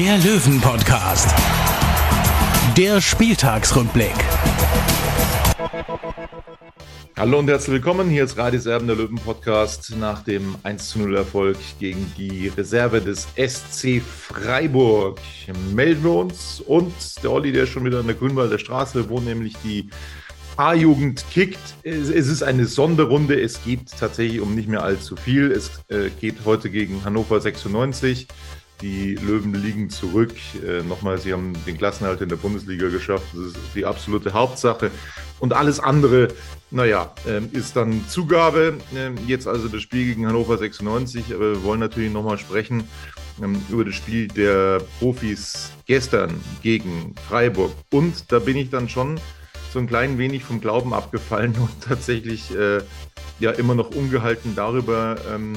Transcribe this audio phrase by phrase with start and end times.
[0.00, 1.28] der Löwen-Podcast.
[2.74, 4.14] Der Spieltagsrückblick.
[7.18, 8.08] Hallo und herzlich willkommen.
[8.08, 14.00] Hier ist Radis Erben, der Löwen-Podcast nach dem 1-0 Erfolg gegen die Reserve des SC
[14.00, 15.20] Freiburg.
[15.74, 19.20] Melden wir uns und der Olli, der ist schon wieder an der Grünwalder Straße, wo
[19.20, 19.90] nämlich die
[20.56, 21.58] A-Jugend kickt.
[21.82, 23.38] Es, es ist eine Sonderrunde.
[23.38, 25.52] Es geht tatsächlich um nicht mehr allzu viel.
[25.52, 28.28] Es äh, geht heute gegen Hannover 96.
[28.82, 30.34] Die Löwen liegen zurück.
[30.66, 33.26] Äh, nochmal, sie haben den Klassenhalt in der Bundesliga geschafft.
[33.34, 34.90] Das ist die absolute Hauptsache.
[35.38, 36.28] Und alles andere,
[36.70, 38.78] naja, ähm, ist dann Zugabe.
[38.94, 41.34] Ähm, jetzt also das Spiel gegen Hannover 96.
[41.34, 42.84] Aber wir wollen natürlich nochmal sprechen
[43.42, 47.72] ähm, über das Spiel der Profis gestern gegen Freiburg.
[47.90, 49.20] Und da bin ich dann schon
[49.72, 52.80] so ein klein wenig vom Glauben abgefallen und tatsächlich äh,
[53.38, 55.54] ja immer noch ungehalten darüber, ähm,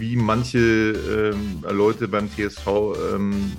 [0.00, 2.66] wie manche ähm, Leute beim TSV
[3.14, 3.52] ähm,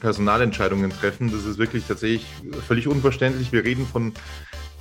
[0.00, 1.32] Personalentscheidungen treffen.
[1.32, 2.26] Das ist wirklich tatsächlich
[2.66, 3.52] völlig unverständlich.
[3.52, 4.12] Wir reden von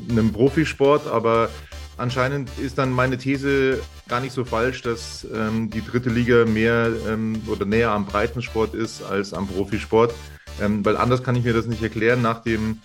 [0.10, 1.50] einem Profisport, aber
[1.98, 6.90] anscheinend ist dann meine These gar nicht so falsch, dass ähm, die dritte Liga mehr
[7.08, 10.14] ähm, oder näher am Breitensport ist als am Profisport.
[10.62, 12.22] Ähm, weil anders kann ich mir das nicht erklären.
[12.22, 12.80] Nach dem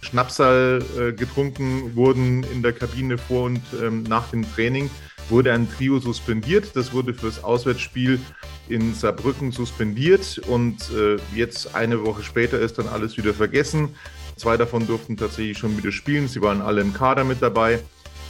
[0.00, 4.90] Schnapsal äh, getrunken wurden in der Kabine vor und ähm, nach dem Training,
[5.28, 6.74] wurde ein Trio suspendiert.
[6.74, 8.20] Das wurde fürs Auswärtsspiel
[8.68, 13.94] in Saarbrücken suspendiert und äh, jetzt eine Woche später ist dann alles wieder vergessen.
[14.36, 16.28] Zwei davon durften tatsächlich schon wieder spielen.
[16.28, 17.80] Sie waren alle im Kader mit dabei.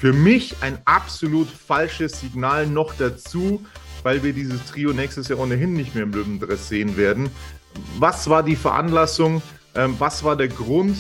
[0.01, 3.65] Für mich ein absolut falsches Signal noch dazu,
[4.03, 7.31] weil wir dieses Trio nächstes Jahr ohnehin nicht mehr im Löwendress sehen werden.
[7.99, 9.43] Was war die Veranlassung?
[9.75, 10.97] Ähm, was war der Grund?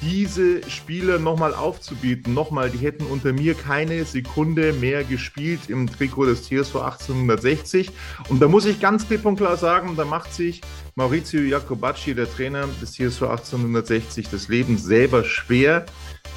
[0.00, 2.34] Diese Spieler nochmal aufzubieten.
[2.34, 7.90] Nochmal, die hätten unter mir keine Sekunde mehr gespielt im Trikot des TSV 1860.
[8.28, 10.60] Und da muss ich ganz klipp und klar sagen, da macht sich
[10.94, 15.86] Maurizio Jacobacci, der Trainer des TSV 1860, das Leben selber schwer,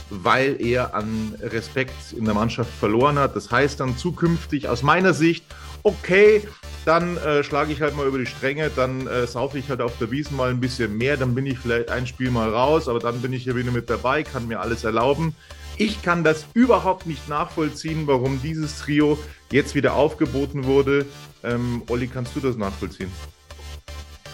[0.10, 3.36] weil er an Respekt in der Mannschaft verloren hat.
[3.36, 5.46] Das heißt dann zukünftig aus meiner Sicht,
[5.84, 6.42] okay,
[6.86, 9.98] dann äh, schlage ich halt mal über die Stränge, dann äh, saufe ich halt auf
[10.00, 13.00] der Wiesn mal ein bisschen mehr, dann bin ich vielleicht ein Spiel mal raus, aber
[13.00, 15.36] dann bin ich ja wieder mit dabei, kann mir alles erlauben.
[15.78, 19.18] Ich kann das überhaupt nicht nachvollziehen, warum dieses Trio
[19.52, 21.06] jetzt wieder aufgeboten wurde.
[21.44, 23.12] Ähm, Olli, kannst du das nachvollziehen?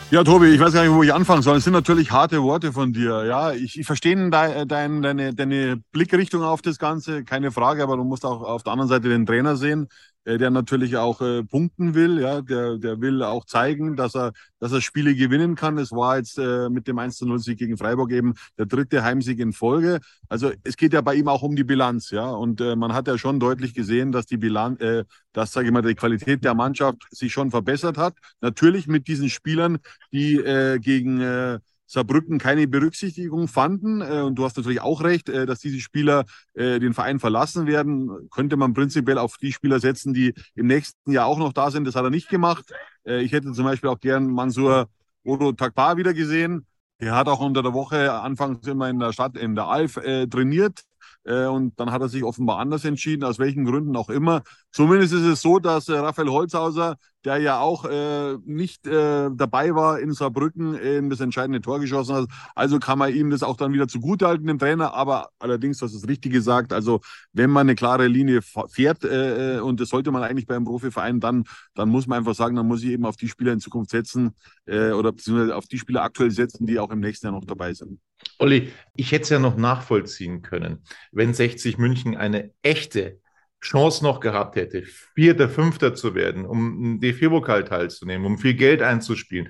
[0.09, 1.57] Ja, Tobi, ich weiß gar nicht, wo ich anfangen soll.
[1.57, 3.25] Es sind natürlich harte Worte von dir.
[3.25, 7.97] Ja, ich, ich verstehe de, dein, deine, deine Blickrichtung auf das Ganze, keine Frage, aber
[7.97, 9.89] du musst auch auf der anderen Seite den Trainer sehen.
[10.27, 12.19] Äh, der natürlich auch äh, punkten will.
[12.19, 15.77] Ja, der, der will auch zeigen, dass er, dass er Spiele gewinnen kann.
[15.77, 19.39] Es war jetzt äh, mit dem 1 0 Sieg gegen Freiburg eben der dritte Heimsieg
[19.39, 20.01] in Folge.
[20.27, 22.29] Also es geht ja bei ihm auch um die Bilanz, ja.
[22.29, 25.73] Und äh, man hat ja schon deutlich gesehen, dass die Bilanz, äh, dass, sage ich
[25.73, 28.15] mal, die Qualität der Mannschaft sich schon verbessert hat.
[28.41, 29.77] Natürlich mit diesen Spielern,
[30.11, 34.01] die äh, gegen äh, Saarbrücken keine Berücksichtigung fanden.
[34.01, 37.65] Äh, und du hast natürlich auch recht, äh, dass diese Spieler äh, den Verein verlassen
[37.65, 38.29] werden.
[38.29, 41.85] Könnte man prinzipiell auf die Spieler setzen, die im nächsten Jahr auch noch da sind.
[41.85, 42.65] Das hat er nicht gemacht.
[43.05, 44.89] Ich hätte zum Beispiel auch gern Mansur
[45.23, 46.65] Oro Takbar wieder gesehen.
[46.99, 50.27] Er hat auch unter der Woche anfangs immer in der Stadt, in der Alf, äh,
[50.27, 50.81] trainiert.
[51.25, 54.43] Äh, und dann hat er sich offenbar anders entschieden, aus welchen Gründen auch immer.
[54.71, 56.95] Zumindest ist es so, dass äh, Raphael Holzhauser,
[57.25, 62.15] der ja auch äh, nicht äh, dabei war in Saarbrücken, in das entscheidende Tor geschossen
[62.15, 62.29] hat.
[62.55, 64.93] Also kann man ihm das auch dann wieder zugutehalten, dem Trainer.
[64.93, 67.01] Aber allerdings, ist das Richtige gesagt, also
[67.33, 71.43] wenn man eine klare Linie fährt, äh, und das sollte man eigentlich beim Profiverein, dann,
[71.73, 74.35] dann muss man einfach sagen, dann muss ich eben auf die Spieler in Zukunft setzen
[74.65, 77.73] äh, oder beziehungsweise auf die Spieler aktuell setzen, die auch im nächsten Jahr noch dabei
[77.73, 77.99] sind.
[78.39, 83.19] Olli, ich hätte es ja noch nachvollziehen können, wenn 60 München eine echte
[83.61, 84.83] Chance noch gehabt hätte,
[85.15, 89.49] Vierter, Fünfter zu werden, um ein D4-Pokal teilzunehmen, um viel Geld einzuspielen,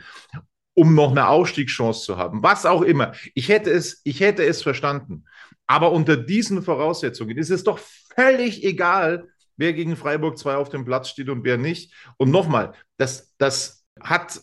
[0.74, 3.14] um noch eine Aufstiegschance zu haben, was auch immer.
[3.34, 5.26] Ich hätte es, ich hätte es verstanden.
[5.66, 7.80] Aber unter diesen Voraussetzungen ist es doch
[8.16, 9.28] völlig egal,
[9.58, 11.94] wer gegen Freiburg 2 auf dem Platz steht und wer nicht.
[12.18, 14.40] Und nochmal, das, das hat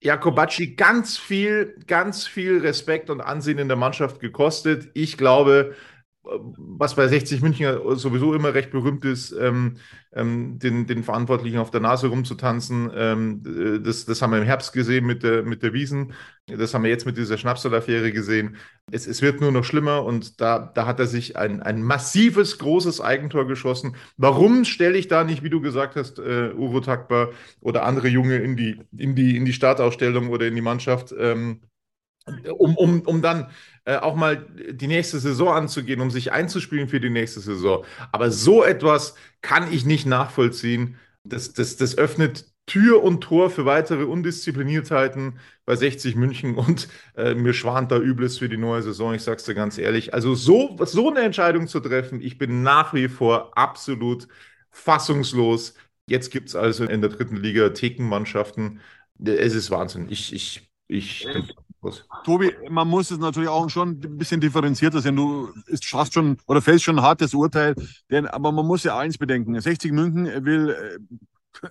[0.00, 4.90] Jakobacci ganz viel, ganz viel Respekt und Ansehen in der Mannschaft gekostet.
[4.94, 5.74] Ich glaube,
[6.56, 9.76] was bei 60 München sowieso immer recht berühmt ist, ähm,
[10.12, 12.90] ähm, den, den Verantwortlichen auf der Nase rumzutanzen.
[12.94, 16.12] Ähm, äh, das, das haben wir im Herbst gesehen mit der, mit der Wiesen.
[16.46, 18.56] Das haben wir jetzt mit dieser Schnapsel-Affäre gesehen.
[18.90, 22.58] Es, es wird nur noch schlimmer und da, da hat er sich ein, ein massives,
[22.58, 23.96] großes Eigentor geschossen.
[24.16, 28.36] Warum stelle ich da nicht, wie du gesagt hast, äh, Uwe Takbar oder andere Junge
[28.36, 31.14] in die, in die, in die Startausstellung oder in die Mannschaft?
[31.18, 31.60] Ähm,
[32.58, 33.48] um, um, um dann
[33.88, 37.86] äh, auch mal die nächste Saison anzugehen, um sich einzuspielen für die nächste Saison.
[38.12, 40.96] Aber so etwas kann ich nicht nachvollziehen.
[41.24, 47.34] Das, das, das öffnet Tür und Tor für weitere Undiszipliniertheiten bei 60 München und äh,
[47.34, 49.14] mir schwant da Übles für die neue Saison.
[49.14, 50.12] Ich sag's dir ganz ehrlich.
[50.12, 54.28] Also so, so eine Entscheidung zu treffen, ich bin nach wie vor absolut
[54.70, 55.72] fassungslos.
[56.06, 58.80] Jetzt gibt es also in der dritten Liga Thekenmannschaften.
[59.24, 60.08] Es ist Wahnsinn.
[60.10, 61.48] Ich, ich, ich bin
[62.24, 65.16] Tobi, man muss es natürlich auch schon ein bisschen differenzierter sehen.
[65.16, 65.50] Du
[65.82, 67.74] fast schon oder fällst schon ein hartes Urteil,
[68.10, 70.98] denn aber man muss ja eins bedenken: 60 München will äh,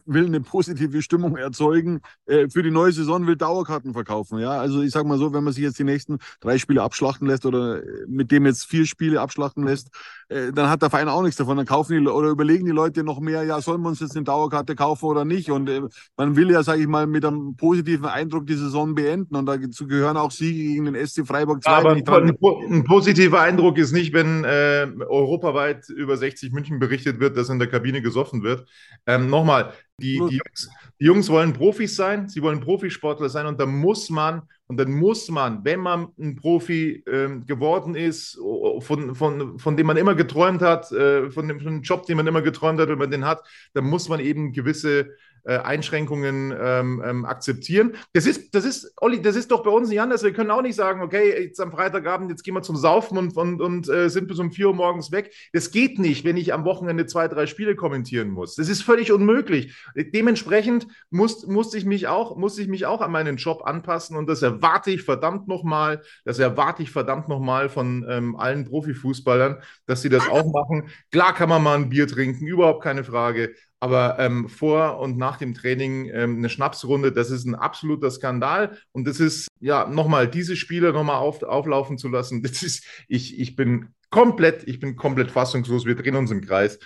[0.05, 4.39] will eine positive Stimmung erzeugen, äh, für die neue Saison will Dauerkarten verkaufen.
[4.39, 7.27] Ja, also ich sage mal so, wenn man sich jetzt die nächsten drei Spiele abschlachten
[7.27, 9.89] lässt oder äh, mit dem jetzt vier Spiele abschlachten lässt,
[10.29, 11.57] äh, dann hat der Verein auch nichts davon.
[11.57, 14.25] Dann kaufen die oder überlegen die Leute noch mehr, ja, sollen wir uns jetzt eine
[14.25, 15.51] Dauerkarte kaufen oder nicht?
[15.51, 15.81] Und äh,
[16.17, 19.35] man will ja, sage ich mal, mit einem positiven Eindruck die Saison beenden.
[19.35, 21.71] Und dazu gehören auch Siege gegen den SC Freiburg 2.
[21.71, 27.37] Aber ein, ein, positiver Eindruck ist nicht, wenn äh, europaweit über 60 München berichtet wird,
[27.37, 28.67] dass in der Kabine gesoffen wird.
[29.05, 33.59] Ähm, Nochmal, die, die, Jungs, die Jungs wollen Profis sein, sie wollen Profisportler sein und
[33.59, 38.37] da muss man, und dann muss man, wenn man ein Profi ähm, geworden ist,
[38.79, 42.17] von, von, von dem man immer geträumt hat, äh, von, dem, von dem Job, den
[42.17, 46.53] man immer geträumt hat, wenn man den hat, dann muss man eben gewisse äh, Einschränkungen
[46.59, 47.95] ähm, ähm, akzeptieren.
[48.13, 50.23] Das ist, das ist, Olli, das ist doch bei uns nicht anders.
[50.23, 53.35] Wir können auch nicht sagen, okay, jetzt am Freitagabend, jetzt gehen wir zum Saufen und,
[53.37, 55.33] und, und äh, sind bis um 4 Uhr morgens weg.
[55.53, 58.55] Das geht nicht, wenn ich am Wochenende zwei, drei Spiele kommentieren muss.
[58.55, 59.75] Das ist völlig unmöglich.
[59.95, 64.27] Dementsprechend muss, musste ich mich auch, musste ich mich auch an meinen Job anpassen und
[64.27, 70.01] das erwarte ich verdammt nochmal, das erwarte ich verdammt nochmal von ähm, allen Profifußballern, dass
[70.01, 70.89] sie das auch machen.
[71.11, 73.53] Klar kann man mal ein Bier trinken, überhaupt keine Frage.
[73.79, 78.77] Aber ähm, vor und nach dem Training ähm, eine Schnapsrunde, das ist ein absoluter Skandal.
[78.91, 83.39] Und das ist, ja, nochmal, diese Spieler nochmal auf, auflaufen zu lassen, das ist, ich,
[83.39, 85.85] ich bin komplett, ich bin komplett fassungslos.
[85.85, 86.79] Wir drehen uns im Kreis.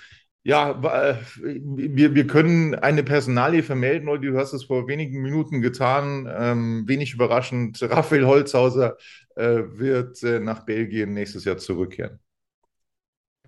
[0.43, 0.71] Ja,
[1.11, 6.27] äh, wir, wir können eine Personalie vermelden, Olli, du hast es vor wenigen Minuten getan.
[6.35, 8.97] Ähm, wenig überraschend, Raphael Holzhauser
[9.35, 12.19] äh, wird äh, nach Belgien nächstes Jahr zurückkehren.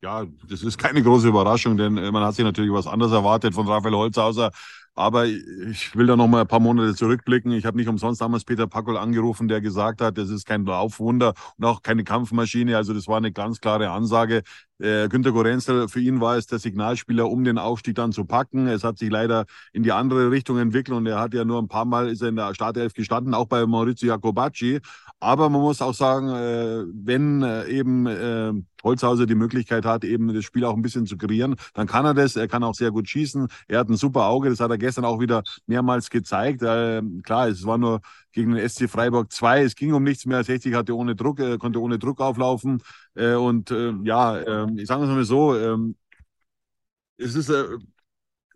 [0.03, 3.53] Ja, das ist keine große Überraschung, denn äh, man hat sich natürlich was anderes erwartet
[3.53, 4.51] von Raphael Holzhauser.
[4.95, 7.53] Aber ich will da noch mal ein paar Monate zurückblicken.
[7.53, 11.33] Ich habe nicht umsonst damals Peter Packel angerufen, der gesagt hat, das ist kein Laufwunder
[11.57, 12.75] und auch keine Kampfmaschine.
[12.75, 14.43] Also das war eine ganz klare Ansage.
[14.79, 18.67] Äh, Günter Gorenzel, für ihn war es der Signalspieler, um den Aufstieg dann zu packen.
[18.67, 21.67] Es hat sich leider in die andere Richtung entwickelt und er hat ja nur ein
[21.67, 24.79] paar Mal ist er in der Startelf gestanden, auch bei Maurizio Jacobacci.
[25.19, 30.43] Aber man muss auch sagen, äh, wenn äh, eben Holzhauser die Möglichkeit hat, eben das
[30.43, 32.35] Spiel auch ein bisschen zu kreieren, dann kann er das.
[32.35, 33.47] Er kann auch sehr gut schießen.
[33.67, 34.49] Er hat ein super Auge.
[34.49, 36.59] Das hat er gestern auch wieder mehrmals gezeigt.
[36.59, 38.01] Klar, es war nur
[38.33, 39.63] gegen den SC Freiburg 2.
[39.63, 40.43] Es ging um nichts mehr.
[40.43, 42.81] 60 hatte ohne Druck, äh, konnte ohne Druck auflaufen.
[43.15, 45.95] Äh, und äh, ja, ähm, ich sage es mal so, ähm,
[47.17, 47.65] es ist äh,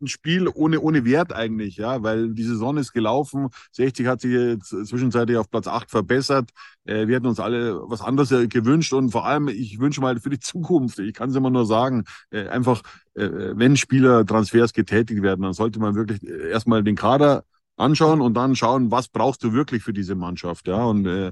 [0.01, 3.49] ein Spiel ohne, ohne Wert eigentlich, ja, weil die Saison ist gelaufen.
[3.71, 6.51] 60 hat sich jetzt zwischenzeitlich auf Platz 8 verbessert.
[6.85, 10.19] Äh, wir hätten uns alle was anderes äh, gewünscht und vor allem, ich wünsche mal
[10.19, 12.81] für die Zukunft, ich kann es immer nur sagen, äh, einfach,
[13.15, 17.43] äh, wenn Spieler Transfers getätigt werden, dann sollte man wirklich äh, erstmal den Kader
[17.77, 21.31] anschauen und dann schauen, was brauchst du wirklich für diese Mannschaft, ja, und äh,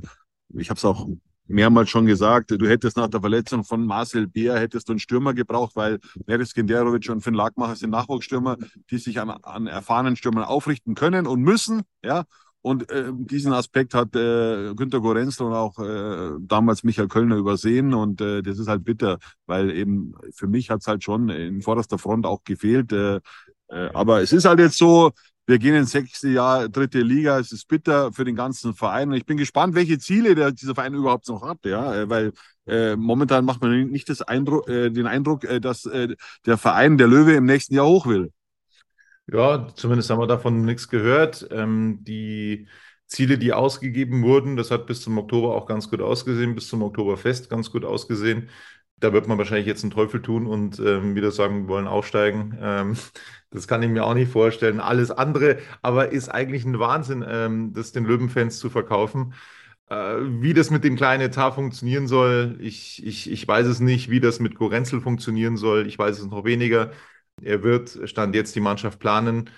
[0.53, 1.07] ich habe es auch
[1.47, 5.33] mehrmals schon gesagt, du hättest nach der Verletzung von Marcel Beer hättest du einen Stürmer
[5.33, 8.57] gebraucht, weil Neres Genderovic und Finn Lagmacher sind Nachwuchsstürmer,
[8.89, 12.23] die sich an, an erfahrenen Stürmern aufrichten können und müssen, ja.
[12.61, 17.93] Und äh, diesen Aspekt hat äh, Günter Gorenzel und auch äh, damals Michael Kölner übersehen.
[17.93, 21.61] Und äh, das ist halt bitter, weil eben für mich hat es halt schon in
[21.61, 22.91] vorderster Front auch gefehlt.
[22.91, 23.19] Äh,
[23.67, 25.11] äh, aber es ist halt jetzt so,
[25.47, 27.39] wir gehen ins sechste Jahr, dritte Liga.
[27.39, 29.09] Es ist bitter für den ganzen Verein.
[29.09, 31.59] Und ich bin gespannt, welche Ziele der, dieser Verein überhaupt noch hat.
[31.65, 32.33] Ja, äh, weil
[32.67, 36.97] äh, momentan macht man nicht das Eindruck, äh, den Eindruck, äh, dass äh, der Verein,
[36.97, 38.31] der Löwe, im nächsten Jahr hoch will.
[39.27, 41.47] Ja, zumindest haben wir davon nichts gehört.
[41.51, 42.67] Ähm, die
[43.07, 46.81] Ziele, die ausgegeben wurden, das hat bis zum Oktober auch ganz gut ausgesehen, bis zum
[46.81, 48.49] Oktoberfest ganz gut ausgesehen.
[48.99, 52.57] Da wird man wahrscheinlich jetzt einen Teufel tun und ähm, wieder sagen, wir wollen aufsteigen.
[52.61, 52.95] Ähm,
[53.51, 54.79] das kann ich mir auch nicht vorstellen.
[54.79, 59.33] Alles andere aber ist eigentlich ein Wahnsinn, ähm, das den Löwenfans zu verkaufen.
[59.89, 59.95] Äh,
[60.41, 64.09] wie das mit dem kleinen Etat funktionieren soll, ich, ich, ich weiß es nicht.
[64.09, 66.91] Wie das mit Gorenzel funktionieren soll, ich weiß es noch weniger.
[67.41, 69.49] Er wird, stand jetzt die Mannschaft planen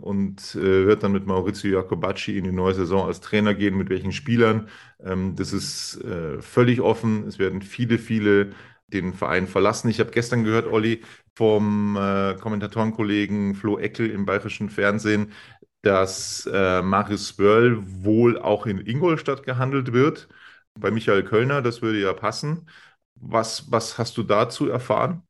[0.00, 3.90] und äh, wird dann mit Maurizio Jacobacci in die neue Saison als Trainer gehen, mit
[3.90, 4.68] welchen Spielern.
[5.02, 7.26] Ähm, das ist äh, völlig offen.
[7.26, 8.52] Es werden viele, viele
[8.92, 9.88] den Verein verlassen.
[9.88, 11.02] Ich habe gestern gehört, Olli,
[11.34, 15.32] vom äh, Kommentatorenkollegen Flo Eckel im bayerischen Fernsehen,
[15.82, 20.28] dass äh, Marius Spörl wohl auch in Ingolstadt gehandelt wird,
[20.78, 21.62] bei Michael Kölner.
[21.62, 22.68] Das würde ja passen.
[23.14, 25.22] Was, was hast du dazu erfahren?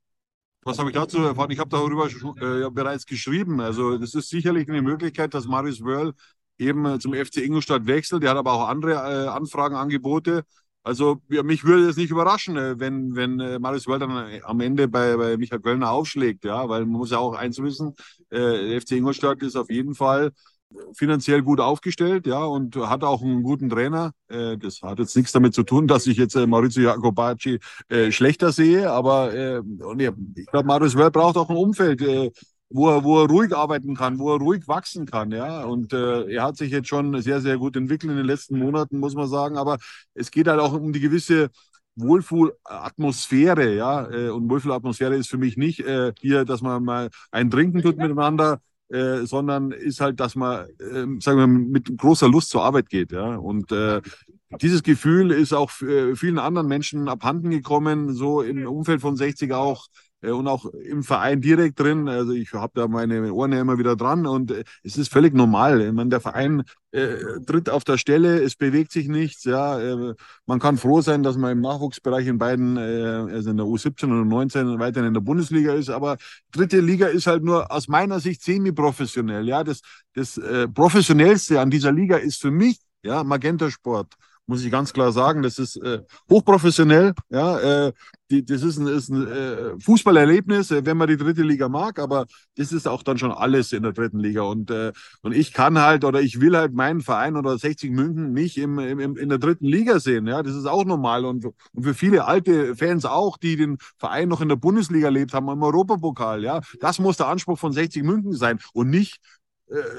[0.65, 1.51] Was habe ich dazu erfahren?
[1.51, 3.61] Ich habe darüber äh, bereits geschrieben.
[3.61, 6.13] Also das ist sicherlich eine Möglichkeit, dass Marius Wörl
[6.59, 8.23] eben äh, zum FC Ingolstadt wechselt.
[8.23, 10.45] Der hat aber auch andere äh, Anfragen, Angebote.
[10.85, 14.41] Also ja, mich würde es nicht überraschen, äh, wenn, wenn äh, Marius Wörl dann äh,
[14.43, 17.95] am Ende bei, bei Michael Kölner aufschlägt, ja, weil man muss ja auch eins wissen,
[18.31, 20.33] äh, FC Ingolstadt ist auf jeden Fall
[20.95, 24.13] finanziell gut aufgestellt, ja, und hat auch einen guten Trainer.
[24.29, 27.59] Äh, das hat jetzt nichts damit zu tun, dass ich jetzt äh, Maurizio Jacobacci
[27.89, 29.63] äh, schlechter sehe, aber äh,
[30.37, 32.31] ich glaube, Marius Wörl braucht auch ein Umfeld, äh,
[32.73, 35.65] wo er, wo er ruhig arbeiten kann, wo er ruhig wachsen kann, ja.
[35.65, 38.99] Und äh, er hat sich jetzt schon sehr, sehr gut entwickelt in den letzten Monaten,
[38.99, 39.57] muss man sagen.
[39.57, 39.79] Aber
[40.15, 41.51] es geht halt auch um die gewisse
[41.97, 44.11] Wohlfühlatmosphäre, ja.
[44.11, 47.99] Äh, und Wohlfühlatmosphäre ist für mich nicht äh, hier, dass man mal ein Trinken tut
[47.99, 52.89] miteinander, äh, sondern ist halt, dass man, äh, sagen wir, mit großer Lust zur Arbeit
[52.89, 53.13] geht.
[53.13, 53.37] Ja?
[53.37, 54.01] Und äh,
[54.61, 59.53] dieses Gefühl ist auch äh, vielen anderen Menschen abhanden gekommen, so im Umfeld von 60
[59.53, 59.87] auch
[60.31, 62.09] und auch im Verein direkt drin.
[62.09, 65.35] Also ich habe da meine Ohren ja immer wieder dran und äh, es ist völlig
[65.35, 65.81] normal.
[65.81, 66.63] Ich meine, der Verein
[66.93, 69.45] äh, tritt auf der Stelle, es bewegt sich nichts.
[69.45, 70.15] Ja, äh,
[70.47, 74.05] man kann froh sein, dass man im Nachwuchsbereich in beiden, äh, also in der U17
[74.05, 75.91] und U19 weiterhin in der Bundesliga ist.
[75.91, 76.17] Aber
[76.53, 79.49] dritte Liga ist halt nur aus meiner Sicht semi-professionell.
[79.49, 79.81] Ja, das,
[80.15, 84.15] das äh, professionellste an dieser Liga ist für mich ja Magenta Sport
[84.47, 85.43] muss ich ganz klar sagen.
[85.43, 87.15] Das ist äh, hochprofessionell.
[87.31, 87.93] Ja, äh,
[88.31, 91.99] die, das ist ein, ist ein äh, Fußballerlebnis, äh, wenn man die dritte Liga mag,
[91.99, 94.43] aber das ist auch dann schon alles in der dritten Liga.
[94.43, 98.33] Und, äh, und ich kann halt oder ich will halt meinen Verein oder 60 München
[98.33, 100.27] nicht im, im, in der dritten Liga sehen.
[100.27, 101.25] Ja, das ist auch normal.
[101.25, 105.35] Und, und für viele alte Fans auch, die den Verein noch in der Bundesliga erlebt
[105.35, 106.43] haben, im Europapokal.
[106.43, 109.21] Ja, das muss der Anspruch von 60 München sein und nicht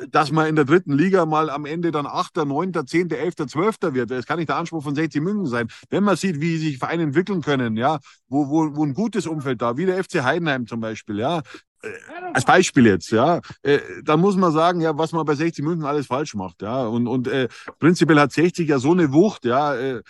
[0.10, 3.94] dass man in der dritten Liga mal am Ende dann Achter, Neunter, Zehnter, Elfter, Zwölfter
[3.94, 4.12] wird.
[4.12, 5.68] Das kann nicht der Anspruch von 60 München sein.
[5.90, 9.62] Wenn man sieht, wie sich Vereine entwickeln können, ja, wo, wo, wo ein gutes Umfeld
[9.62, 11.42] da, wie der FC Heidenheim zum Beispiel, ja,
[11.84, 11.90] äh,
[12.34, 15.86] als Beispiel jetzt, ja, äh, dann muss man sagen, ja, was man bei 60 München
[15.86, 17.48] alles falsch macht, ja, und, und äh,
[17.80, 20.02] prinzipiell hat 60 ja so eine Wucht, ja, äh,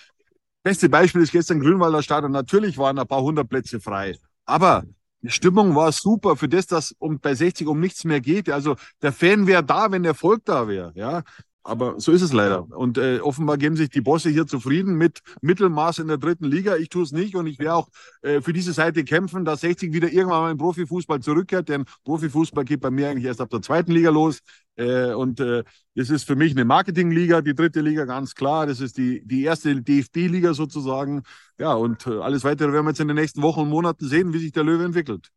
[0.63, 4.83] beste Beispiel ist gestern Grünwalder Stadion, natürlich waren ein paar hundert Plätze frei, aber
[5.23, 8.49] die Stimmung war super für das, dass um, bei 60 um nichts mehr geht.
[8.49, 10.91] Also der Fan wäre da, wenn der Erfolg da wäre.
[10.95, 11.23] Ja,
[11.63, 12.63] aber so ist es leider.
[12.63, 16.75] Und äh, offenbar geben sich die Bosse hier zufrieden mit Mittelmaß in der dritten Liga.
[16.75, 17.89] Ich tue es nicht und ich werde auch
[18.21, 21.69] äh, für diese Seite kämpfen, dass 60 wieder irgendwann mal in Profifußball zurückkehrt.
[21.69, 24.39] Denn Profifußball geht bei mir eigentlich erst ab der zweiten Liga los.
[24.75, 25.63] Äh, und äh,
[25.95, 28.65] das ist für mich eine Marketingliga, die dritte Liga ganz klar.
[28.65, 31.23] Das ist die, die erste DFB-Liga sozusagen.
[31.57, 34.33] Ja, und äh, alles weitere werden wir jetzt in den nächsten Wochen und Monaten sehen,
[34.33, 35.29] wie sich der Löwe entwickelt.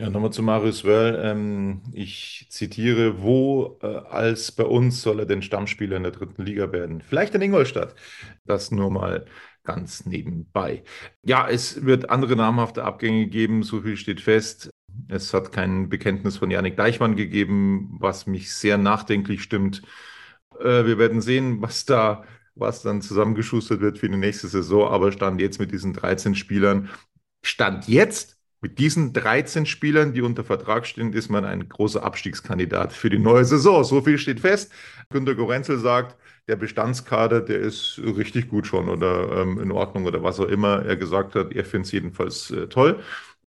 [0.00, 1.20] Ja, nochmal zu Marius Wörl.
[1.24, 6.44] Ähm, ich zitiere, wo äh, als bei uns soll er denn Stammspieler in der dritten
[6.44, 7.00] Liga werden?
[7.00, 7.96] Vielleicht in Ingolstadt.
[8.44, 9.26] Das nur mal
[9.64, 10.84] ganz nebenbei.
[11.24, 14.70] Ja, es wird andere namhafte Abgänge geben, so viel steht fest.
[15.08, 19.82] Es hat kein Bekenntnis von Janik Deichmann gegeben, was mich sehr nachdenklich stimmt.
[20.60, 22.24] Äh, wir werden sehen, was da,
[22.54, 24.88] was dann zusammengeschustert wird für die nächste Saison.
[24.92, 26.88] Aber Stand jetzt mit diesen 13 Spielern,
[27.42, 32.92] Stand jetzt mit diesen 13 Spielern, die unter Vertrag stehen, ist man ein großer Abstiegskandidat
[32.92, 33.84] für die neue Saison.
[33.84, 34.72] So viel steht fest.
[35.10, 36.16] Günter Gorenzel sagt,
[36.48, 40.84] der Bestandskader, der ist richtig gut schon oder ähm, in Ordnung oder was auch immer
[40.84, 41.52] er gesagt hat.
[41.52, 43.00] Er findet es jedenfalls äh, toll.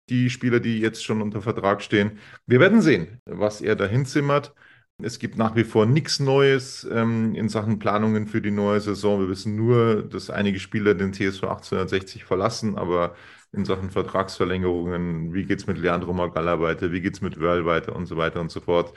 [0.08, 2.18] Die Spieler, die jetzt schon unter Vertrag stehen.
[2.46, 4.54] Wir werden sehen, was er dahin zimmert.
[5.04, 9.20] Es gibt nach wie vor nichts Neues ähm, in Sachen Planungen für die neue Saison.
[9.20, 13.14] Wir wissen nur, dass einige Spieler den TSV 1860 verlassen, aber
[13.52, 17.66] in Sachen Vertragsverlängerungen, wie geht es mit Leandro Magalla weiter, wie geht es mit Wörl
[17.66, 18.96] weiter und so weiter und so fort.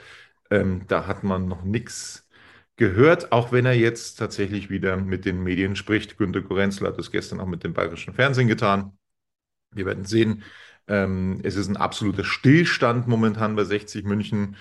[0.50, 2.28] Ähm, da hat man noch nichts
[2.76, 6.18] gehört, auch wenn er jetzt tatsächlich wieder mit den Medien spricht.
[6.18, 8.96] Günter Gorenzel hat das gestern auch mit dem bayerischen Fernsehen getan.
[9.72, 10.44] Wir werden sehen.
[10.86, 14.56] Ähm, es ist ein absoluter Stillstand momentan bei 60 München.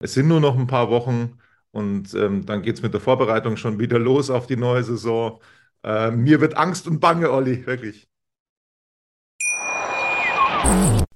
[0.00, 1.38] Es sind nur noch ein paar Wochen
[1.72, 5.40] und ähm, dann geht es mit der Vorbereitung schon wieder los auf die neue Saison.
[5.82, 8.08] Äh, mir wird Angst und Bange, Olli, wirklich.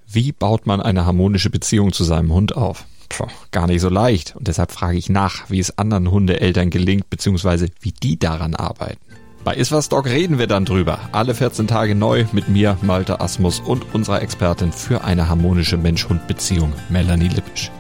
[0.07, 2.85] Wie baut man eine harmonische Beziehung zu seinem Hund auf?
[3.09, 4.35] Puh, gar nicht so leicht.
[4.37, 9.01] Und deshalb frage ich nach, wie es anderen Hundeeltern gelingt, beziehungsweise wie die daran arbeiten.
[9.45, 10.99] Bei Iswas Dog reden wir dann drüber.
[11.12, 16.73] Alle 14 Tage neu mit mir, Malte Asmus und unserer Expertin für eine harmonische Mensch-Hund-Beziehung,
[16.91, 17.71] Melanie Lippisch.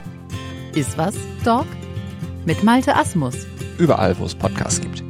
[0.74, 1.14] Iswas
[1.44, 1.66] Dog
[2.46, 3.46] mit Malte Asmus.
[3.76, 5.04] Überall, wo es Podcasts gibt.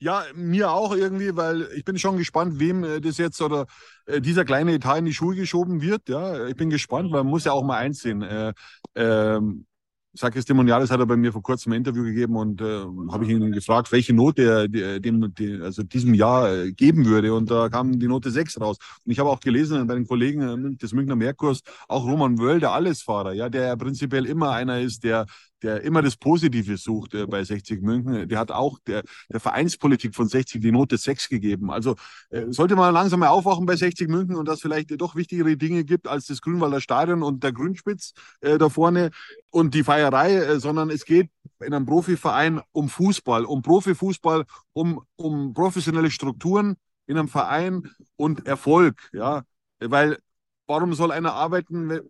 [0.00, 3.66] Ja, mir auch irgendwie, weil ich bin schon gespannt, wem äh, das jetzt oder
[4.06, 6.08] äh, dieser kleine Etat in die Schuhe geschoben wird.
[6.08, 8.22] Ja, ich bin gespannt, weil man muss ja auch mal einsehen.
[8.22, 8.52] Äh,
[8.96, 9.66] ähm,
[10.14, 13.30] Sakis Demonialis hat er bei mir vor kurzem ein Interview gegeben und äh, habe ich
[13.30, 17.34] ihn gefragt, welche Note er dem, dem, also diesem Jahr äh, geben würde.
[17.34, 18.76] Und da kam die Note 6 raus.
[19.04, 22.60] Und ich habe auch gelesen bei den Kollegen äh, des Münchner Merkurs, auch Roman Wöll,
[22.60, 25.26] der Allesfahrer, ja, der ja prinzipiell immer einer ist, der
[25.64, 28.28] der immer das Positive sucht äh, bei 60 München.
[28.28, 29.02] Der hat auch der,
[29.32, 31.70] der Vereinspolitik von 60 die Note 6 gegeben.
[31.70, 31.96] Also
[32.30, 35.84] äh, sollte man langsam mal aufwachen bei 60 München und dass vielleicht doch wichtigere Dinge
[35.84, 39.10] gibt als das Grünwalder Stadion und der Grünspitz äh, da vorne
[39.50, 41.30] und die Feierei, äh, sondern es geht
[41.60, 48.46] in einem Profiverein um Fußball, um Profifußball, um, um professionelle Strukturen in einem Verein und
[48.46, 49.42] Erfolg, ja,
[49.80, 50.18] weil
[50.66, 52.02] warum soll einer arbeiten, äh,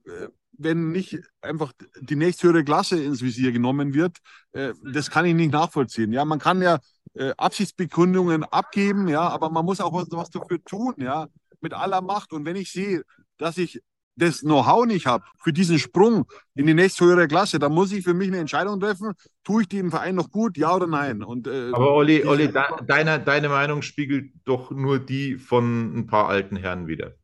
[0.59, 4.19] wenn nicht einfach die nächsthöhere Klasse ins Visier genommen wird,
[4.53, 6.13] äh, das kann ich nicht nachvollziehen.
[6.13, 6.79] Ja, man kann ja
[7.15, 11.29] äh, Absichtsbekundungen abgeben, ja, aber man muss auch was, was dafür tun, ja,
[11.61, 12.33] mit aller Macht.
[12.33, 13.03] Und wenn ich sehe,
[13.39, 13.81] dass ich
[14.17, 18.15] das Know-how nicht habe für diesen Sprung in die nächsthöhere Klasse, dann muss ich für
[18.15, 21.23] mich eine Entscheidung treffen, tue ich dem Verein noch gut, ja oder nein.
[21.23, 22.51] Und, äh, Aber Olli, Olli
[22.87, 27.15] deine, deine Meinung spiegelt doch nur die von ein paar alten Herren wieder.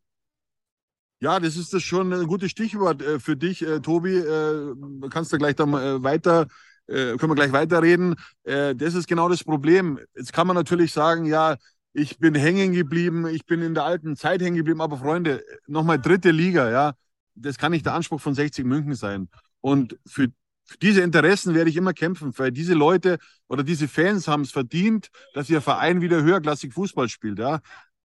[1.22, 4.16] Ja, das ist das schon ein gutes Stichwort äh, für dich, äh, Tobi.
[4.16, 4.74] Äh,
[5.10, 6.46] kannst du gleich dann weiter,
[6.86, 8.16] können wir gleich weiterreden.
[8.42, 10.00] Das ist genau das Problem.
[10.16, 11.56] Jetzt kann man natürlich sagen, ja,
[11.92, 16.00] ich bin hängen geblieben, ich bin in der alten Zeit hängen geblieben, aber Freunde, nochmal
[16.00, 16.94] dritte Liga, ja,
[17.36, 19.28] das kann nicht der Anspruch von 60 München sein.
[19.60, 20.32] Und für,
[20.64, 24.50] für diese Interessen werde ich immer kämpfen, weil diese Leute oder diese Fans haben es
[24.50, 27.60] verdient, dass ihr Verein wieder höherklassig Fußball spielt, ja.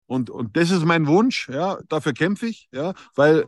[0.06, 3.46] Und, und das ist mein Wunsch, ja, dafür kämpfe ich, ja, weil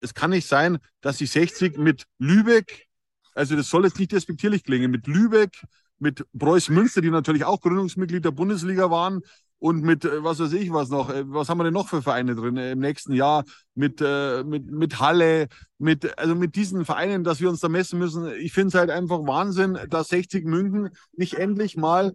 [0.00, 2.86] es kann nicht sein, dass die 60 mit Lübeck,
[3.34, 5.64] also das soll jetzt nicht despektierlich klingen, mit Lübeck,
[5.98, 9.22] mit Preuß Münster, die natürlich auch Gründungsmitglied der Bundesliga waren,
[9.62, 12.02] und mit, äh, was weiß ich was noch, äh, was haben wir denn noch für
[12.02, 15.46] Vereine drin äh, im nächsten Jahr, mit, mit, mit Halle,
[15.78, 18.30] mit, also mit diesen Vereinen, dass wir uns da messen müssen.
[18.40, 22.12] Ich finde es halt einfach Wahnsinn, dass 60 München nicht endlich mal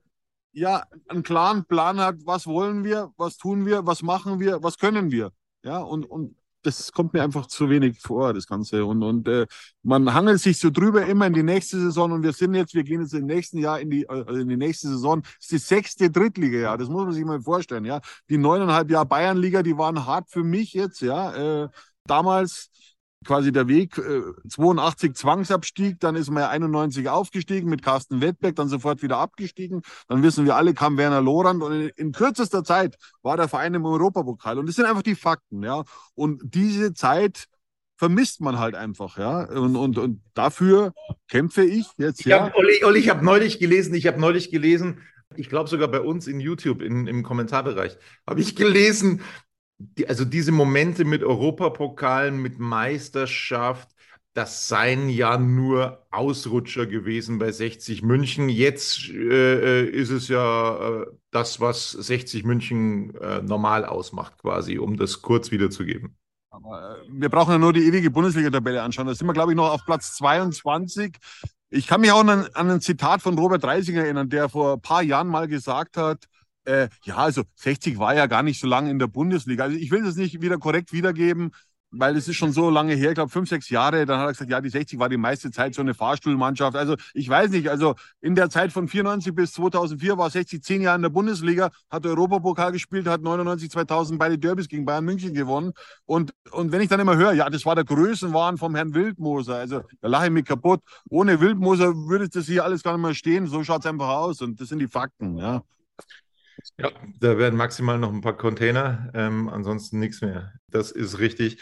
[0.57, 4.79] ja, einen klaren Plan hat, was wollen wir, was tun wir, was machen wir, was
[4.79, 5.31] können wir.
[5.63, 8.83] Ja, und, und das kommt mir einfach zu wenig vor, das Ganze.
[8.83, 9.45] Und, und äh,
[9.83, 12.83] man hangelt sich so drüber immer in die nächste Saison und wir sind jetzt, wir
[12.83, 15.21] gehen jetzt im nächsten Jahr in die, also in die nächste Saison.
[15.21, 16.77] Das ist die sechste Drittliga, ja.
[16.77, 18.01] Das muss man sich mal vorstellen, ja.
[18.27, 21.65] Die neuneinhalb Jahre Bayernliga, die waren hart für mich jetzt, ja.
[21.65, 21.69] Äh,
[22.05, 22.71] damals
[23.25, 28.55] quasi der Weg äh, 82 Zwangsabstieg, dann ist man ja 91 aufgestiegen mit Carsten Wettberg,
[28.55, 29.81] dann sofort wieder abgestiegen.
[30.07, 33.73] Dann wissen wir alle, kam Werner Lorand und in, in kürzester Zeit war der Verein
[33.73, 34.59] im Europapokal.
[34.59, 35.83] Und das sind einfach die Fakten, ja.
[36.15, 37.47] Und diese Zeit
[37.97, 39.43] vermisst man halt einfach, ja.
[39.45, 40.93] Und, und, und dafür
[41.27, 42.21] kämpfe ich jetzt.
[42.21, 42.51] Ich ja.
[42.55, 45.01] Olli, ich habe neulich gelesen, ich habe neulich gelesen,
[45.35, 49.21] ich glaube sogar bei uns in YouTube in, im Kommentarbereich, habe ich gelesen,
[49.79, 53.89] die, also diese Momente mit Europapokalen, mit Meisterschaft,
[54.33, 58.49] das seien ja nur Ausrutscher gewesen bei 60 München.
[58.49, 64.77] Jetzt äh, äh, ist es ja äh, das, was 60 München äh, normal ausmacht, quasi,
[64.77, 66.15] um das kurz wiederzugeben.
[66.51, 69.07] Aber äh, wir brauchen ja nur die ewige Bundesliga-Tabelle anschauen.
[69.07, 71.17] Da sind wir, glaube ich, noch auf Platz 22.
[71.69, 74.81] Ich kann mich auch an, an ein Zitat von Robert Reisinger erinnern, der vor ein
[74.81, 76.27] paar Jahren mal gesagt hat,
[76.67, 79.63] äh, ja, also 60 war ja gar nicht so lange in der Bundesliga.
[79.63, 81.51] Also ich will das nicht wieder korrekt wiedergeben,
[81.91, 84.05] weil es ist schon so lange her, ich glaube fünf, sechs Jahre.
[84.05, 86.75] Dann hat er gesagt, ja, die 60 war die meiste Zeit so eine Fahrstuhlmannschaft.
[86.75, 90.81] Also ich weiß nicht, also in der Zeit von 94 bis 2004 war 60 zehn
[90.81, 95.33] Jahre in der Bundesliga, hat Europapokal gespielt, hat 99, 2000 beide Derbys gegen Bayern München
[95.33, 95.71] gewonnen.
[96.05, 99.55] Und, und wenn ich dann immer höre, ja, das war der Größenwahn vom Herrn Wildmoser,
[99.55, 100.81] also da lache ich mich kaputt.
[101.09, 103.47] Ohne Wildmoser würde das hier alles gar nicht mehr stehen.
[103.47, 105.63] So schaut es einfach aus und das sind die Fakten, ja.
[106.77, 110.53] Ja, da werden maximal noch ein paar Container, ähm, ansonsten nichts mehr.
[110.69, 111.61] Das ist richtig.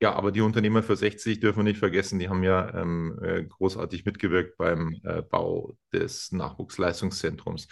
[0.00, 3.44] Ja, aber die Unternehmer für 60 dürfen wir nicht vergessen, die haben ja ähm, äh,
[3.44, 7.68] großartig mitgewirkt beim äh, Bau des Nachwuchsleistungszentrums.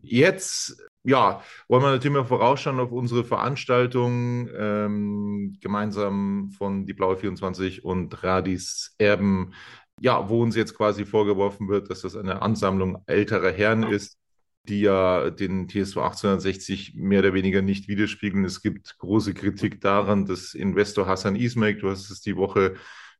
[0.00, 7.16] Jetzt, ja, wollen wir natürlich mal vorausschauen auf unsere Veranstaltung ähm, gemeinsam von Die Blaue
[7.16, 9.52] 24 und Radis Erben
[10.00, 14.18] ja, wo uns jetzt quasi vorgeworfen wird, dass das eine Ansammlung älterer Herren ist
[14.68, 18.44] die ja den TSV 1860 mehr oder weniger nicht widerspiegeln.
[18.44, 22.74] Es gibt große Kritik daran, dass Investor Hassan Ismail, du hast es die Woche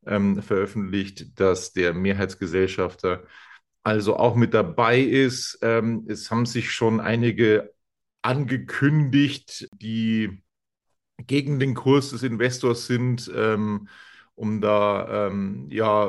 [0.07, 3.25] ähm, veröffentlicht, dass der Mehrheitsgesellschafter
[3.83, 5.59] also auch mit dabei ist.
[5.63, 7.73] Ähm, es haben sich schon einige
[8.23, 10.43] angekündigt, die
[11.27, 13.89] gegen den Kurs des Investors sind, ähm,
[14.35, 16.05] um da ähm, ja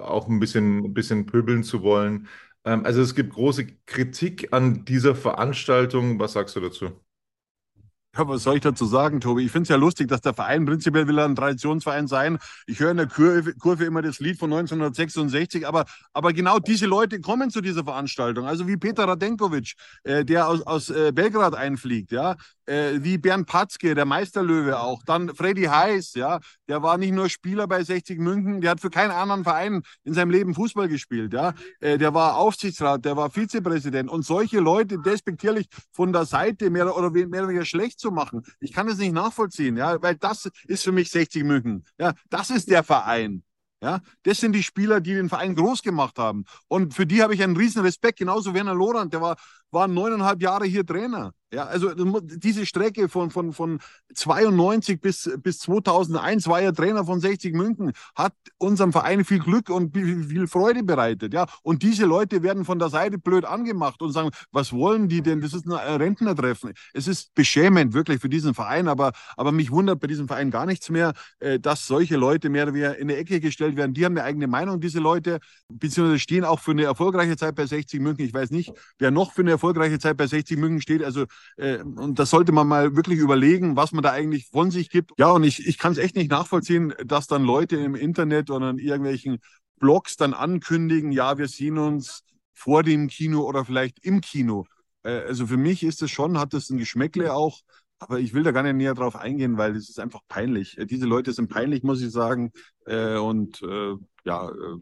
[0.00, 2.28] auch ein bisschen, ein bisschen pöbeln zu wollen.
[2.66, 6.18] Ähm, also es gibt große Kritik an dieser Veranstaltung.
[6.18, 6.90] Was sagst du dazu?
[8.16, 9.44] Ja, was soll ich dazu sagen, Tobi?
[9.44, 12.38] Ich finde es ja lustig, dass der Verein prinzipiell will ein Traditionsverein sein.
[12.66, 16.86] Ich höre in der Kurve, Kurve, immer das Lied von 1966, aber, aber genau diese
[16.86, 18.46] Leute kommen zu dieser Veranstaltung.
[18.46, 19.74] Also wie Peter Radenkovic,
[20.04, 25.02] äh, der aus, aus äh, Belgrad einfliegt, ja, äh, wie Bernd Patzke, der Meisterlöwe auch.
[25.04, 28.90] Dann Freddy Heiß, ja, der war nicht nur Spieler bei 60 München, der hat für
[28.90, 31.54] keinen anderen Verein in seinem Leben Fußball gespielt, ja.
[31.80, 36.96] Äh, der war Aufsichtsrat, der war Vizepräsident und solche Leute despektierlich von der Seite mehr
[36.96, 38.42] oder weniger schlecht zu machen.
[38.60, 41.84] Ich kann es nicht nachvollziehen, ja, weil das ist für mich 60 München.
[41.98, 43.42] Ja, das ist der Verein.
[43.82, 46.44] Ja, das sind die Spieler, die den Verein groß gemacht haben.
[46.66, 48.18] Und für die habe ich einen riesen Respekt.
[48.18, 49.36] Genauso Werner Lorand, der war,
[49.70, 51.32] war neuneinhalb Jahre hier Trainer.
[51.52, 53.78] Ja, also diese Strecke von, von, von
[54.12, 59.70] 92 bis, bis 2001 war er Trainer von 60 München, hat unserem Verein viel Glück
[59.70, 61.32] und viel Freude bereitet.
[61.32, 65.22] Ja, und diese Leute werden von der Seite blöd angemacht und sagen, was wollen die
[65.22, 65.40] denn?
[65.40, 66.72] Das ist ein Rentnertreffen.
[66.92, 70.66] Es ist beschämend wirklich für diesen Verein, aber, aber mich wundert bei diesem Verein gar
[70.66, 73.94] nichts mehr, äh, dass solche Leute mehr oder weniger in die Ecke gestellt werden.
[73.94, 75.38] Die haben eine eigene Meinung, diese Leute,
[75.72, 78.26] beziehungsweise stehen auch für eine erfolgreiche Zeit bei 60 München.
[78.26, 81.02] Ich weiß nicht, wer noch für eine erfolgreiche Zeit bei 60 München steht.
[81.02, 84.90] Also äh, und das sollte man mal wirklich überlegen, was man da eigentlich von sich
[84.90, 85.12] gibt.
[85.18, 88.70] Ja, und ich, ich kann es echt nicht nachvollziehen, dass dann Leute im Internet oder
[88.70, 89.38] in irgendwelchen
[89.78, 92.22] Blogs dann ankündigen, ja, wir sehen uns
[92.54, 94.64] vor dem Kino oder vielleicht im Kino.
[95.02, 97.60] Äh, also für mich ist es schon, hat das ein Geschmäckle auch.
[97.98, 100.76] Aber ich will da gar nicht näher drauf eingehen, weil es ist einfach peinlich.
[100.78, 102.52] Äh, diese Leute sind peinlich, muss ich sagen.
[102.86, 104.78] Äh, und äh, ja, äh,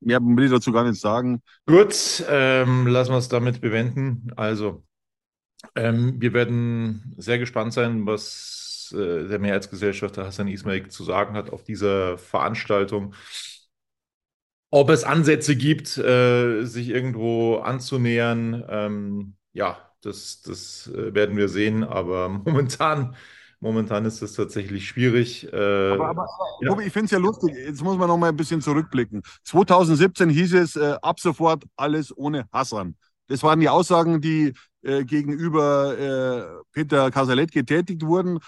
[0.00, 1.42] mehr will ich dazu gar nicht sagen.
[1.66, 4.32] Gut, ähm, lassen wir es damit bewenden.
[4.36, 4.84] Also,
[5.74, 11.50] ähm, wir werden sehr gespannt sein, was äh, der Mehrheitsgesellschafter Hassan Ismail zu sagen hat
[11.50, 13.14] auf dieser Veranstaltung.
[14.70, 21.48] Ob es Ansätze gibt, äh, sich irgendwo anzunähern, ähm, ja, das, das äh, werden wir
[21.48, 23.16] sehen, aber momentan
[23.60, 25.52] Momentan ist das tatsächlich schwierig.
[25.52, 25.56] Äh,
[25.92, 26.26] aber, aber,
[26.60, 26.78] ja.
[26.78, 27.54] ich finde es ja lustig.
[27.56, 29.22] Jetzt muss man noch mal ein bisschen zurückblicken.
[29.44, 32.96] 2017 hieß es äh, ab sofort alles ohne Hassan.
[33.26, 38.38] Das waren die Aussagen, die äh, gegenüber äh, Peter Casalet getätigt wurden.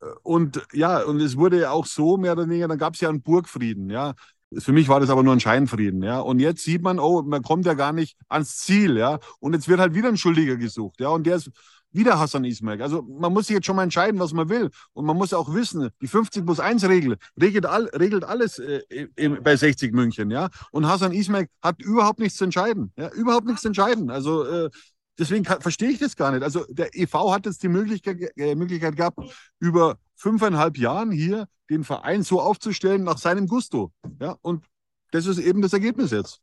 [0.00, 3.08] Äh, und ja, und es wurde auch so mehr oder weniger, dann gab es ja
[3.08, 4.14] einen Burgfrieden, ja.
[4.58, 6.20] Für mich war das aber nur ein Scheinfrieden, ja.
[6.20, 9.18] Und jetzt sieht man, oh, man kommt ja gar nicht ans Ziel, ja.
[9.40, 11.08] Und jetzt wird halt wieder ein Schuldiger gesucht, ja.
[11.08, 11.50] Und der ist
[11.92, 12.80] wieder Hassan Ismail.
[12.82, 14.70] Also man muss sich jetzt schon mal entscheiden, was man will.
[14.92, 18.82] Und man muss auch wissen, die 50 plus 1 Regel regelt, all, regelt alles äh,
[19.16, 20.48] im, bei 60 München, ja.
[20.70, 22.92] Und Hassan Ismail hat überhaupt nichts zu entscheiden.
[22.96, 24.10] Ja, überhaupt nichts zu entscheiden.
[24.10, 24.70] Also äh,
[25.18, 26.42] deswegen kann, verstehe ich das gar nicht.
[26.42, 29.18] Also der EV hat jetzt die Möglichkeit, äh, Möglichkeit gehabt,
[29.58, 33.92] über fünfeinhalb Jahren hier den Verein so aufzustellen nach seinem Gusto.
[34.20, 34.64] Ja, und
[35.12, 36.40] das ist eben das Ergebnis jetzt.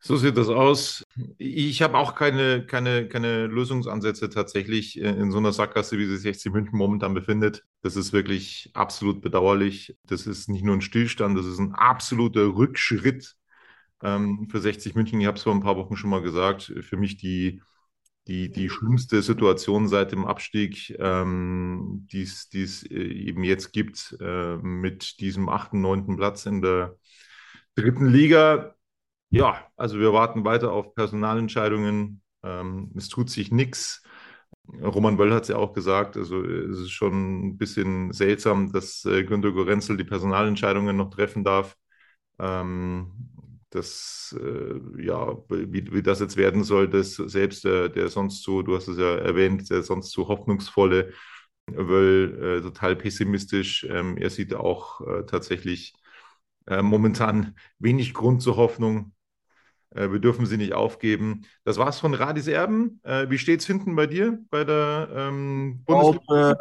[0.00, 1.04] So sieht das aus.
[1.38, 6.52] Ich habe auch keine, keine, keine Lösungsansätze tatsächlich in so einer Sackgasse, wie sich 60
[6.52, 7.64] München momentan befindet.
[7.82, 9.96] Das ist wirklich absolut bedauerlich.
[10.04, 13.34] Das ist nicht nur ein Stillstand, das ist ein absoluter Rückschritt
[14.02, 15.20] ähm, für 60 München.
[15.20, 16.72] Ich habe es vor ein paar Wochen schon mal gesagt.
[16.82, 17.60] Für mich die,
[18.28, 24.56] die, die schlimmste Situation seit dem Abstieg, ähm, die es äh, eben jetzt gibt, äh,
[24.58, 26.96] mit diesem achten, neunten Platz in der
[27.74, 28.76] dritten Liga
[29.30, 32.22] ja, also wir warten weiter auf Personalentscheidungen.
[32.42, 34.02] Ähm, es tut sich nichts.
[34.82, 39.04] Roman Wöll hat es ja auch gesagt, also es ist schon ein bisschen seltsam, dass
[39.06, 41.76] äh, Günter Gorenzel die Personalentscheidungen noch treffen darf.
[42.38, 43.12] Ähm,
[43.70, 48.62] das, äh, ja, wie, wie das jetzt werden soll, dass selbst der, der sonst so,
[48.62, 51.12] du hast es ja erwähnt, der sonst so hoffnungsvolle
[51.66, 53.84] Wöll äh, total pessimistisch.
[53.90, 55.94] Ähm, er sieht auch äh, tatsächlich
[56.66, 59.12] äh, momentan wenig Grund zur Hoffnung.
[59.90, 61.42] Äh, wir dürfen sie nicht aufgeben.
[61.64, 63.00] Das war's von Radis Erben.
[63.02, 66.52] Äh, wie steht's hinten bei dir bei der ähm, Bundesliga?
[66.52, 66.56] Äh,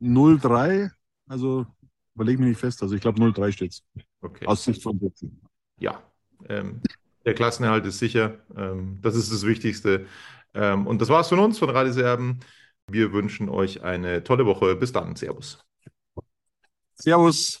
[0.00, 0.90] 0-3,
[1.28, 1.66] also
[2.14, 2.82] überlege mich nicht fest.
[2.82, 3.82] Also ich glaube 0-3 steht's.
[4.20, 4.46] Okay.
[4.46, 5.40] Aus Sicht von Sitzen.
[5.78, 6.02] Ja,
[6.48, 6.80] ähm,
[7.24, 8.38] der Klassenerhalt ist sicher.
[8.56, 10.06] Ähm, das ist das Wichtigste.
[10.52, 12.40] Ähm, und das war's von uns, von Radis Erben.
[12.86, 14.76] Wir wünschen euch eine tolle Woche.
[14.76, 15.16] Bis dann.
[15.16, 15.58] Servus.
[16.94, 17.60] Servus.